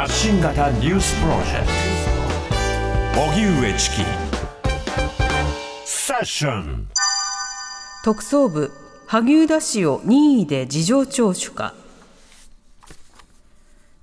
[0.00, 1.66] 発信型ニュースプロジェク
[3.14, 3.20] ト。
[3.20, 3.96] 荻上チキ。
[5.84, 6.88] セッション。
[8.02, 8.70] 特捜部
[9.06, 11.74] 萩生田氏を任意で事情聴取か。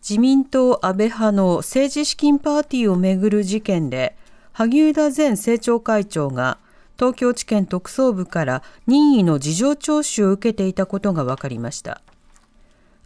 [0.07, 4.15] 自民党安倍派の政治資金パーティーをめぐる事件で
[4.53, 6.59] 萩生田前政調会長が
[6.99, 12.03] 東京地検特捜部から任意の事情聴取を受けていたことが分かりました。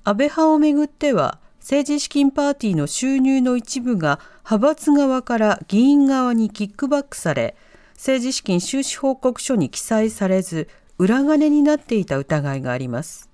[0.04, 7.56] 安倍派をめぐっては政治資金パーティーの収入の一部が派閥側から議員側にキックバックされ
[7.94, 13.30] 政治資金収支報告書に記載されず裏金になっていた疑いがあります。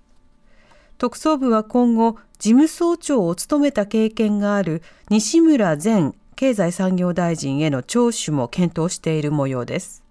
[0.98, 10.04] 特捜部は今後事務総長を務めた経験がある西村前経済産業大臣への聴取も検討している模様です。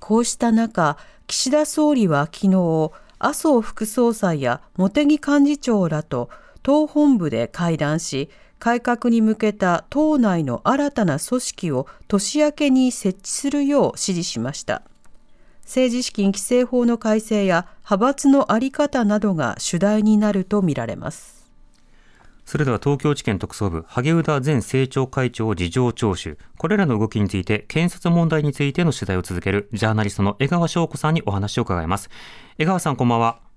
[0.00, 6.30] こうした中岸田総理は昨日麻生副総裁や茂木幹事長らと
[6.68, 14.82] 党本部で会談し改革に向けた党内の新たな組織を年明けに設置するよう指示しました
[15.62, 21.48] 政治資金規正法の改正や派閥の在り方などが主題になるとみられます
[22.44, 26.36] それでは東京地検特捜部、萩生田前政調会長を事情聴取。
[26.56, 32.08] これらの動きについて、検察問題についての取材を続けるジャーナリストの江川翔子さんにお話を伺います。
[32.56, 33.47] 江川さん、こんばんは。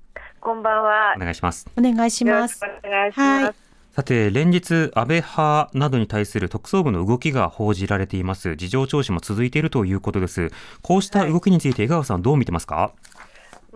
[0.42, 1.20] こんばんはお。
[1.20, 1.68] 願いします。
[1.78, 3.46] お願いしますよろしくお願いします。
[3.46, 3.56] はい
[3.94, 8.56] さて、連日、安倍派などに対する特捜部の動きが報じられています。
[8.56, 10.50] 事情聴取も続いているということです。
[10.82, 12.94] こうした動きについて江川さん、どう見てますか？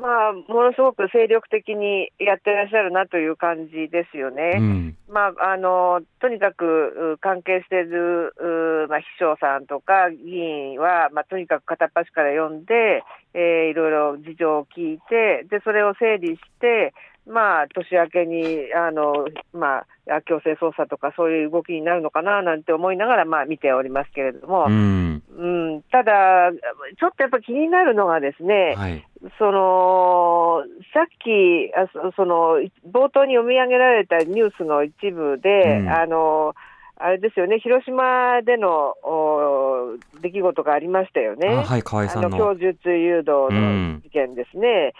[0.06, 4.54] まあ、ものすごく精力的にやってらっしゃるなという感じですよね。
[4.58, 4.98] うん。
[5.10, 16.94] まあ、あのとにかくう関係している、うまあ、秘書さんとか議員は、まあ、とにかく片っ端から読んで、えーいろいろ事情を聞いて、でそれを整理して、
[17.28, 25.24] まあ、年明けにあの、まあ、強制捜査とかそういう動きになるのかななんて思いながら、まあ、見ておりますけれども、うん。
[25.36, 25.48] う
[25.78, 29.06] ん、ただ、ちょっとやっぱ気になるのがですね、はい。
[29.40, 30.64] その
[30.94, 36.54] さっきあそその冒頭に読み上げられたニュースの一部で、うんあの
[36.98, 41.50] あれですよね、広島でのお出来事がありましたよね。
[41.50, 42.28] あはい、河合さんの。
[42.28, 44.94] あの供述誘導の事件ですね。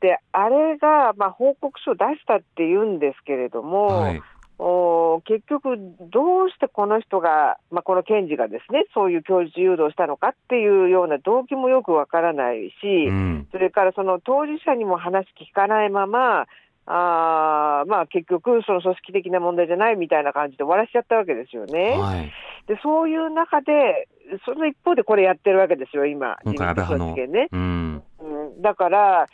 [0.00, 4.22] で、あれが、まあ、報告書を出したって言うんですけれども、はい。
[4.62, 5.76] お結局、
[6.12, 13.48] どうしてこの人が、まあ、この検事がですね、そういう供述誘導したのかっていうような動機もよくわからないし、うん。
[13.52, 16.46] それからその当事者にも話聞かないまま、
[16.86, 21.96] あーまあ、結局、その組織的な問題じゃないみたいな感じで終わらしちゃったわけですよね。
[21.98, 22.32] はい。
[22.66, 24.08] でそういう中で、
[24.44, 27.48] その一方でこれやってるわけですよ、今、今回安倍派のね。
[27.50, 28.02] うん。
[28.20, 29.26] うん、だから、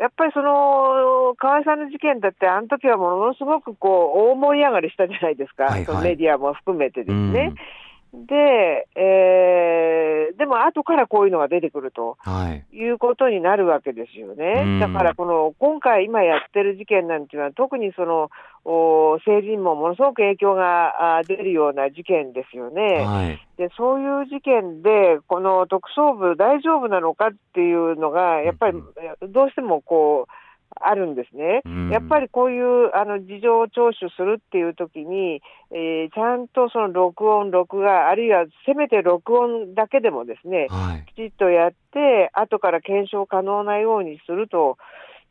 [0.00, 6.04] やっぱりその河合さんの事件だって、あの時はものすごくこう大盛り上がりしたじゃないですか、はいはい。
[6.04, 7.34] メディアも含めてですうん。
[7.34, 7.52] ね。
[8.12, 12.64] で、えーでも後からこういうのが出てくるとはい。
[12.74, 14.62] いうことになるわけですよね。
[14.64, 18.30] うんだからこの今回、今やってる事件なんていうのは、特にその
[18.64, 23.04] お政治にもものすごく影響があ出るような事件ですよね。
[23.04, 23.46] はい。
[23.58, 30.32] でそういう事件で、この特捜部、大丈夫なのかっていうのが、やっぱりうんどうしてもこう
[30.74, 31.62] あるんですね。
[31.64, 41.04] うんやっぱりこういうあの事情聴取するっていうときに、えーちゃんとその録音、録画、あるいはせめて録音だけでもですね、はい。
[41.12, 44.78] きちっとやって、後から検証可能なようにすると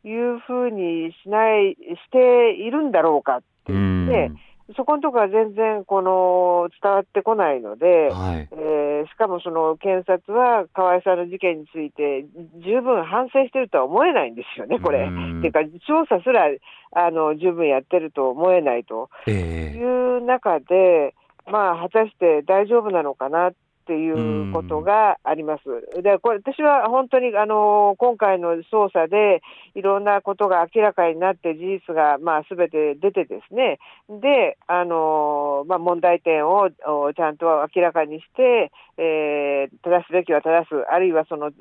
[0.04, 1.76] いうふうにしない、し
[2.10, 4.38] ているんだろうかってって、ん。
[4.76, 8.48] そこのところは全然この伝わってこないので、はい。
[8.52, 12.26] えーしかもその検察は河合さんの事件について
[12.64, 15.04] 十分反省してるとは思えないんですよね、これ。
[15.04, 16.48] うんっていうか、調査すら
[16.92, 21.14] あの十分やってると思えないといええう中で、
[21.46, 23.52] まあ、果たして大丈夫なのかなっ
[23.82, 26.02] っていうことがあります。
[26.02, 29.42] で、これ、私は本当に、あの、今回の捜査で、
[29.74, 33.78] いろんなことが明らかになって、事実が、まあ、すべて出てですね、
[34.08, 41.52] で、あの、まあ、問題点をおちゃんと明らかにして、えー正すべきは正す、あるいはその、う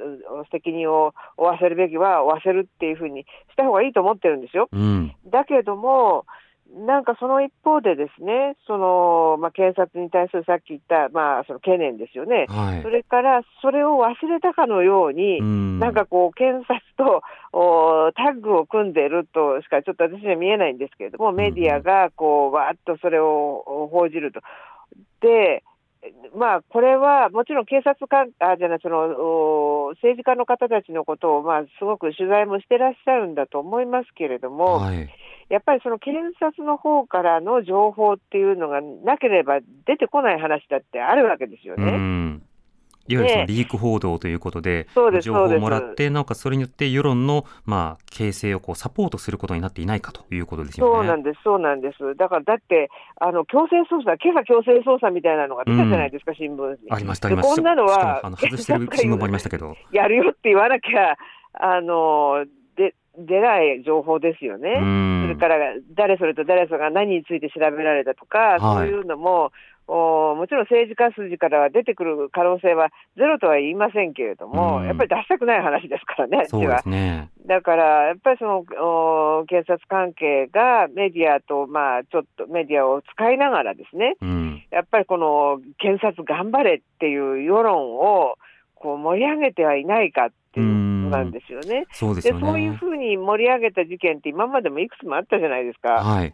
[0.51, 4.68] 責任を負わせるべきは負わせるっていうふうにした方がいいと思ってるんですよ。
[4.71, 5.16] うん。
[5.25, 6.25] だけども、
[6.75, 12.45] なんかその一方でですね、その、まあ、検察に対するさっき言った、まあ、その懸念ですよね。
[12.48, 12.89] はいそ。
[12.89, 17.24] れから、それを忘れたかのように、うんなんかこう、検察と
[17.57, 24.42] おタッグを組んでいるとしかちょっと私には見えないんですけれども、メディアがこう、わーっとそれをお報じると。
[25.21, 25.63] で、
[26.36, 35.10] まあ、これはもちろん警察官、あ、じゃない、その、お政治家の方たちのことを、まあ、すごく取材もしてらっしゃるんだと思いますけれども、はい。
[35.49, 41.91] やっぱりその検察の方からの情報っていうのがなければ出てこない話だってあるわけですようね。
[41.91, 42.43] ん。
[43.09, 50.93] いわゆるそのリーク報道ということで、そうです情報をもらって、なおかつそれによって世論の、まあ、形成をこうサポートすることになっていないかということですよね。
[50.93, 52.15] そうなんです、そうなんです。
[52.15, 56.91] だから、だって、あの、強制捜査、今朝強制捜査みたいなのが出たじゃないですか、新聞に。
[56.91, 57.55] ありました、あでりました。
[57.55, 59.75] こんなのは、あの外してる新聞もありましたけど。
[59.91, 61.17] やるよって言わなきゃ、
[61.53, 62.58] あの、で、
[63.17, 64.79] 出ない情報ですよね。
[64.81, 69.51] うんそれから、誰それと誰それが何について調べられたとか、はいそういうのも、
[69.91, 76.77] おもちろん政治家筋からは出てくる可能性はゼロとは言いませんけれども、うんやっぱり出したくない話ですからね、そうで。
[76.77, 77.29] すね。
[77.47, 78.59] だから、やっぱりその
[79.39, 84.63] お検察関係がメディアと、まあ、ちょっとメディアを使いながらですね、うん。
[84.69, 88.35] やっぱりこの検察頑張れっていう世論を
[88.75, 91.81] こう盛り上げてはいないかっていうことなんですよね。
[91.81, 92.41] でそうですよね。
[92.41, 95.89] そういうふうに盛り上げた事件って今までもいくつもあったじゃないですか。
[96.03, 96.33] はい。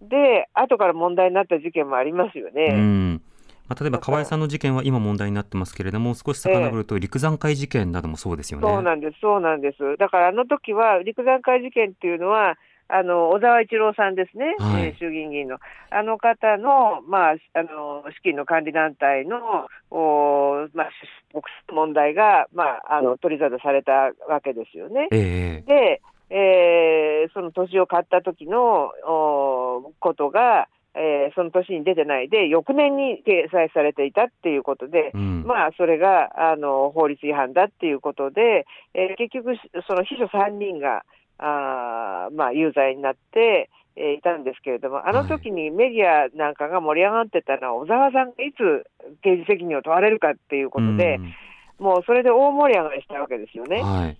[0.00, 2.74] で、後から問題になった事件もありますようね。
[2.74, 3.22] ん。
[3.68, 8.68] まあ、例えば河合さんの事件は今問題になってますけれども、少し遡ると陸山会事件などもそうですよね。
[8.68, 9.96] そうなんです、そうなんです。
[9.98, 12.56] だからあの時は陸山会事件っていうのは、
[12.94, 15.58] あの小沢一郎さんですね、はいえー衆議院議員の、
[15.90, 19.38] あの方の,、まあ、あの資金の管理団体の、
[19.90, 20.90] おまあ、
[21.32, 21.42] 国
[21.72, 25.08] 問題が、まあ、あの取り沙汰されたわけですよね。
[25.10, 35.44] ええで、えーその土地を買った時のおことが、えーその年に出てないで、翌年に掲載されていたっていうことで、うん。
[35.46, 39.56] まあ、それがあの法律違反だっていうことで、えー結局、
[39.86, 41.04] その秘書3人が
[41.44, 48.86] あー、まあ、有罪になって、えーいたんですけれども、あの時にメディアなんかが盛り上がってたのは、小沢さんがいつ
[49.22, 51.34] 刑事責任を問われるかっていうことで、うん
[51.78, 53.82] もうそれで大盛り上がりしたわけですよね。
[53.82, 54.16] はい。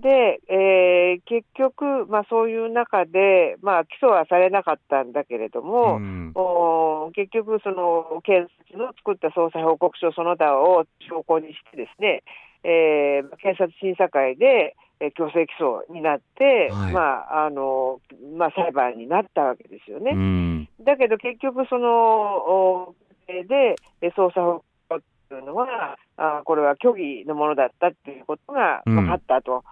[0.00, 12.22] で、えー結局、まあ、そういう中で、まあ、起訴はされなかったんだけれども、うんお結局、その検察の作った捜査報告書その他を証拠にしてですね、
[12.62, 14.76] えー検察審査会で、えー
[15.10, 17.00] 強制起訴になって、はいま
[17.30, 18.00] ああの
[18.36, 20.12] まあ、裁判になったわけですよね。
[20.12, 20.68] うん。
[20.80, 22.94] だけど結局、そのお
[23.26, 29.64] でえー捜査報告書っていうのは、あこれは虚偽のものだったっていうことが分かったと、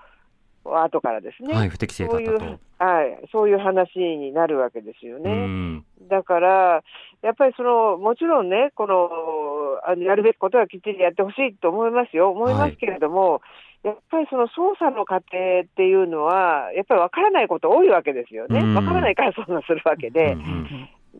[0.64, 1.54] 後からですね。
[1.54, 2.58] はい、不適正だそういう。
[2.78, 5.30] はい、そういう話になるわけですよね。
[5.30, 5.84] うん。
[6.08, 6.82] だから、
[7.22, 9.10] やっぱりその、もちろんね、この、
[9.84, 13.42] あのやるべきことはきっちりやってほしいと思いますよ、思いますけれども、
[13.82, 18.60] やっぱりその捜査の過程っていうのは、やっぱり分からないこと多いわけですよね。
[18.60, 20.36] うん分からないから捜査するわけで。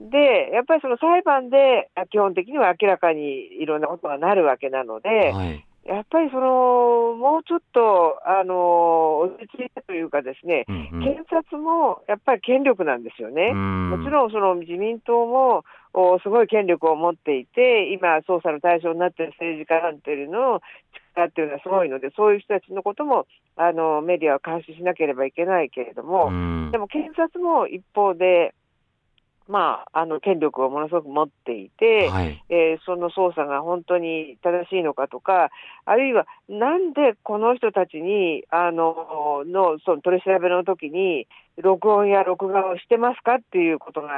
[0.00, 5.66] で、やっぱりその裁判で、あ基本的には明らかにいろんなことがなるわけなので、はい。
[5.86, 13.52] やっぱりその、もうちょっと、あの、落ち着いてというかですね、うんうん検察もやっぱり権力なんですよね。
[13.52, 15.64] うんもちろんその自民党もお
[16.23, 20.61] すごい権力を持っていて、今、捜査の対象になっている政治家なんていうの
[21.15, 26.70] 力っていうのはすごいので、そういう人たちのこともあのメディアは監視しなければいけないけれども、うん。
[26.70, 28.55] でも検察も一方で、
[29.50, 32.42] まあ、あの権力をものすごく持っていて、はい。
[32.48, 35.50] えーその捜査が本当に正しいのかとか、
[35.84, 41.26] あるいはなんでこの人たちに、あののその取り調べの時に、
[41.56, 44.08] 録音や録画をしてますかっていうことが、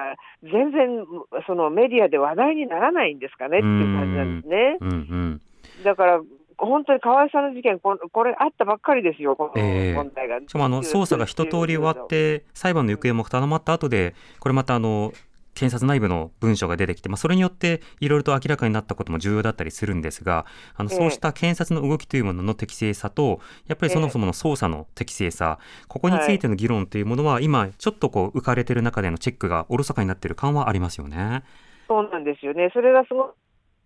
[0.42, 1.04] 全然
[1.46, 4.76] そのメディアで話題にならないんですかねっていう感じなんですね。
[4.80, 5.40] うんうん。
[5.84, 6.20] だから
[6.66, 10.38] 本当に河合さんの事件、ここれあったばっかりですよ、このええ問題が。
[10.40, 15.12] しかもあの捜査が一通り終わって裁判の行方も固まった後でこれまたあの
[15.54, 31.42] 検察内部の文書が出てきて、まあ、それによっていろいろと明らかになったことも重要だったりするんですがあのええそうした検察の動きというものの適正さとやっぱりそもそもの捜査の適正さここについての議論というものは今ちょっとこう浮かれてる中でのチェックがおろそかになっている感はありますよね。
[31.88, 32.70] そうなんですよね。
[32.72, 33.34] それがすご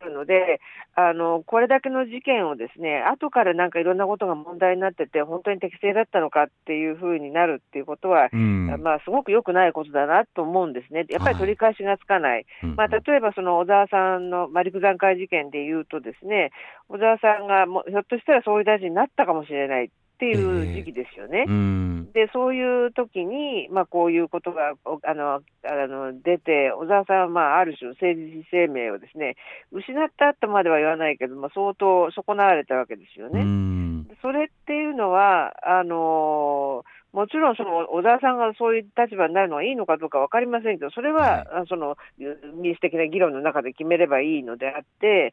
[0.05, 0.61] るので、
[0.95, 8.67] あのこれだけの事件をですね後からなんかいろんなことが問題になってて、本当に適正だったのかっていうふうになるっていうことは、うん。
[8.83, 16.51] まあ、すごく良くないことだなと思うんですね、やっぱり取り返しがつかない、うんまあ、例えばその小沢さんの、まあ、陸山会事件でいうと、ですね
[16.89, 19.87] 小沢さんがもうひょっとしたら総理大臣になったかもしれない。
[19.87, 19.89] っ
[20.19, 21.45] ていう時期ですよね。
[21.47, 25.41] うんでそういう時に、まあ、こういうことがおあのあ
[25.87, 29.37] の出て、小沢さんは、まあ、ある種、政治生命をですね
[29.71, 33.43] 失ったとまでは言わないけども、相当損なわれたわけですようね。
[33.43, 36.85] んそれっていうのは、あの
[37.17, 45.33] もちろんその小沢さんがそういう立場になるのはいいのかどうか分かりませんけど、それは、あその民主的な議論の中で決めればいいのであって、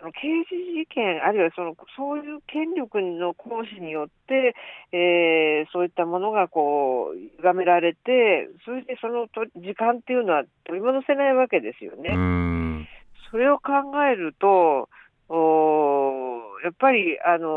[0.00, 4.56] その刑事事件、あるいはそのそういう権力の行使によって、
[4.90, 12.10] えーそういったものがこう歪められて、それでそのと時間っていうのは取り戻せないわけですよね。
[12.12, 12.88] うん
[13.30, 13.70] それを考
[14.02, 14.88] えると、
[15.28, 16.09] おー
[16.62, 17.48] やっぱりあの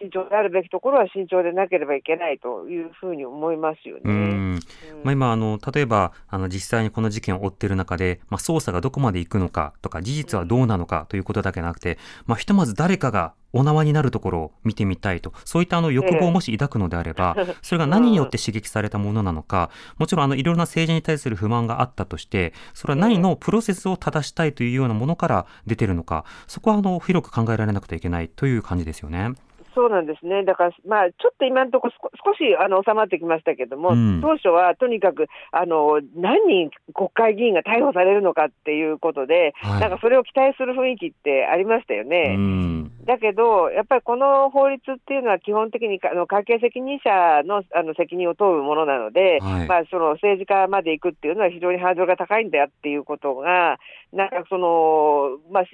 [0.00, 4.60] 慎重であるべきところは慎重でなければいけないというふうに思いますよね。
[5.02, 29.32] まあ、今あの、例えばあの実際にこの事件を追っている中で、まあ、捜査がどこまで行くのかとか、事実はどうなのかということだけなくて、まあ、ひとまず誰かがお縄になるところを見てみたいと、そういったあの欲望をもし抱くのであれば、 それが何によって刺激されたものなのか、もちろんあのいろいろな政治に対する不満があったとして、それは何のプロセスを正したいというようなものから出てるのか、そこはあの広く考えられなくてはいけないという感じですよね。
[29.74, 34.20] そうなんですね、だから、まあ、ちょっと今のところ少少しあの収まってきましたけども、うん。
[34.22, 39.80] 当初はとにかくあの何人国会議員が逮捕されるのかっていうことで、はい。
[39.80, 42.34] なんかそれを期待する雰囲気ってありましたよね。
[42.36, 43.04] うん。
[43.04, 49.68] だけど、やっぱりこの法律っていうのは基本的にかあの会計責任者のあの責任を問うものなので、はい。
[49.68, 53.78] まあ、その政治家まで行くっていうのは非常にハードルが高いんだよっていうことが、
[54.12, 55.70] なんかその、まあ、し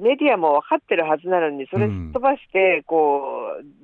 [0.00, 2.12] メディアも分かってるはずなのに、それうん。
[2.12, 3.23] 飛ばして、こう、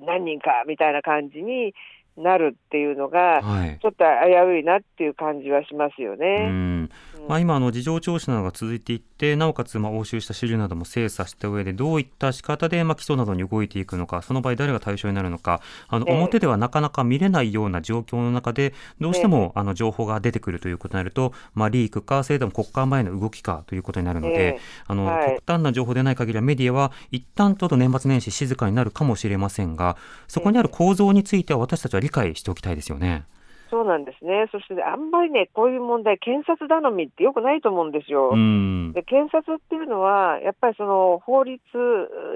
[0.04, 1.74] 何人かみたいな感じに
[2.16, 6.88] なるっていうのが、はいちょっと危ういなっていう感じはしますようね。
[7.24, 7.28] ん。
[7.28, 16.16] まあ、今あの事情聴取などが続いていってなおかつまあ押収した資料なども精査した上でどういった仕方でまあ起訴などに動いていくのかその場合誰が対象になるのかあのええ。
[16.16, 24.60] 表ではなかなか見れないような状況の中でどうしてもあの情報が出てくるということになると、まあ、リークかそれとも国会前の動きかということになるので、ええ。
[24.86, 25.34] あのはい。
[25.36, 29.96] 極端な情報でない限りはメディアは一旦ちょっと年末年始静かになるかもしれませんが
[30.28, 33.24] そこにある構造については私たちは理解しておきたいですよね。
[33.70, 34.48] そうなんですね。
[34.50, 38.30] そして、あんまりね、こういう問題、検察頼みってよくないと思うんですよ。
[38.32, 41.60] うんで検察っていうのは、やっぱりその法律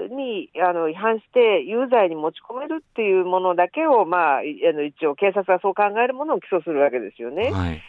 [0.09, 7.51] にあの違反して有罪に持ち込めるっていうものだけを、まあ、いあの一応、警察はそう考えるものを起訴するわけですよね。
[7.51, 7.81] はい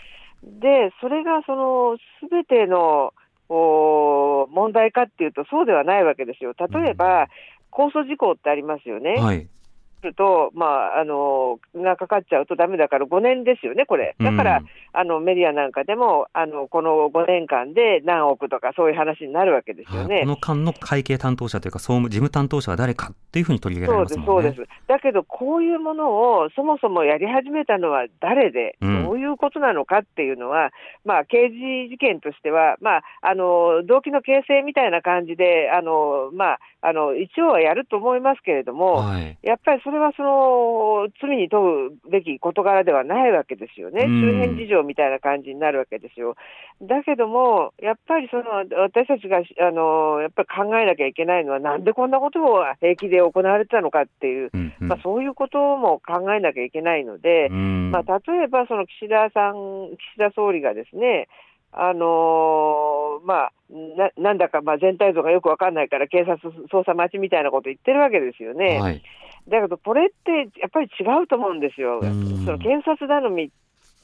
[0.43, 3.13] で、それがそのすべての
[3.49, 6.53] お問題かっていうと、そうではないわけですよ。
[6.59, 7.29] 例えば、
[7.73, 9.15] 控訴事項ってありますよね。
[9.15, 9.56] はいす
[10.03, 14.15] ると、まあ、あの、がかかっちゃうとダメだから5年ですよね、これ。
[14.21, 14.67] だから、うん
[14.99, 20.29] あの、メディアなんかでも、あの、この5年間で何億とかそういう話になるわけですよねはいこ。
[20.29, 24.55] の間の会計担当者というか総務事務担当者は誰かっていうふうに取り上げられそうです、ますもんね。
[24.57, 24.79] そうです。
[24.87, 30.71] だけど、こういうものをそもそもやり始めたのは誰で、うんどういうことなのかっていうのは、
[31.05, 39.39] まあ、刑事事件としては、まあ、あの、動機の形成みたいな感じで、あの、まあ、あの、一応はやると思いますけれども、はい。
[39.43, 46.35] やっぱりそれはその罪に問うべき事柄ではないわけですよね、うん周辺事情みたいな感じになるわけですよ。
[46.83, 61.29] だけども、やっぱりその私たちがあのやっぱり考えなきゃいけないのは、なんでこんなことが平気で行われてたのかっていう、うんうんまあ、そういうことも考えなきゃいけないので、うんまあ、例えばその岸田さん、岸田総理がですね、
[61.73, 63.53] あのーまあ、
[63.97, 66.39] ななんだかまあ全体像がよくわかんないから、警察
[66.73, 68.81] 捜査待ちみたいなこと言ってるわけですよね。
[68.81, 69.03] はい。
[69.49, 73.51] だけど、これってやっぱり違うと思うんですよ、うんその検察頼み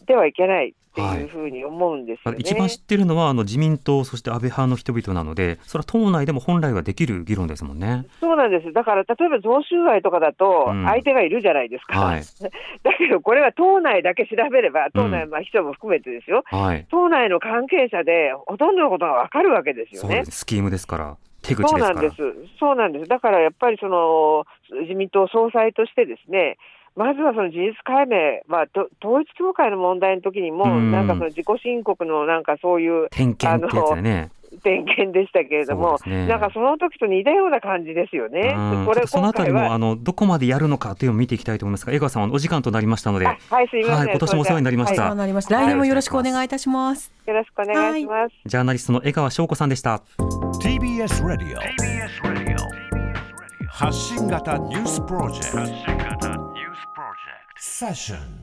[0.06, 2.38] ではいけないっていうふうに思うんですよね。
[2.40, 8.06] 一番知ってるのはあの自民党そして安倍派の人々なのでそれは党内でも本来はできる議論ですもんね。
[8.20, 12.22] そうなんです、だから例えば贈収賄とかだとうん、相手がいるじゃないですか、はい
[12.82, 16.86] だけどこれは党内だけ調べれば、党内、まあ秘書も含めてですよ、はい。
[16.90, 20.24] 党内の関係者でほとんどのことがわかるわけですよねそうで。
[20.30, 20.38] す。
[20.40, 21.86] スキームですから手口ですから。
[21.86, 22.16] そうなんです、
[22.58, 24.44] そうなんです、だからやっぱりその
[24.80, 26.56] 自民党総裁としてですね、
[26.94, 34.30] まずはその事実解明、まあ、と統一教会の問題の時にも、うんなんかその自己申告のなんかそういう、点検ってやつでね。
[34.62, 38.54] 点検でしたけれども、ねなんかその時と似たような感じですよね。
[38.54, 43.96] うんこれそのあたり今回はもあのどこまでやるのかというのを見ていきたいと思いますが江川さんお時間となりましたのであはい、すいません。
[43.96, 45.54] はい今年もお世話になりましたはそうなりました。
[45.54, 47.10] 来年もよろしくお願いいたします。
[47.26, 48.34] いよろしくお願いします。
[48.44, 50.02] ジャーナリストの江川翔子さんでした
[50.62, 52.51] TBS ラディオ
[53.82, 56.28] 発信型ニュースプロジェクト。
[57.56, 58.41] セッション